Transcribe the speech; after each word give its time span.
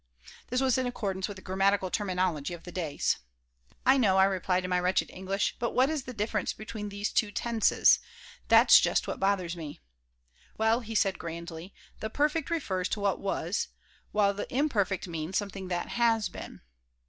This 0.47 0.61
was 0.61 0.79
in 0.79 0.87
accordance 0.87 1.27
with 1.27 1.35
the 1.35 1.43
grammatical 1.43 1.91
terminology 1.91 2.55
of 2.55 2.63
those 2.63 2.73
days 2.73 3.17
"I 3.85 3.97
know," 3.97 4.17
I 4.17 4.23
replied 4.23 4.63
in 4.63 4.69
my 4.71 4.79
wretched 4.79 5.11
English, 5.11 5.55
"but 5.59 5.75
what 5.75 5.91
is 5.91 6.05
the 6.05 6.11
difference 6.13 6.53
between 6.53 6.89
these 6.89 7.11
two 7.11 7.29
tenses? 7.31 7.99
That's 8.47 8.79
just 8.79 9.07
what 9.07 9.19
bothers 9.19 9.55
me." 9.55 9.79
"Well," 10.57 10.79
he 10.79 10.95
said, 10.95 11.19
grandly, 11.19 11.71
"the 11.99 12.09
perfect 12.09 12.49
refers 12.49 12.89
to 12.89 12.99
what 12.99 13.19
was, 13.19 13.67
while 14.11 14.33
the 14.33 14.51
imperfect 14.51 15.07
means 15.07 15.37
something 15.37 15.67
that 15.67 15.89
has 15.89 16.29
been." 16.29 16.61